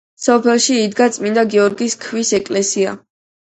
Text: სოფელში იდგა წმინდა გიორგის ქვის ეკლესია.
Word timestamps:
სოფელში 0.27 0.77
იდგა 0.83 1.07
წმინდა 1.17 1.43
გიორგის 1.51 1.97
ქვის 2.07 2.33
ეკლესია. 2.39 2.97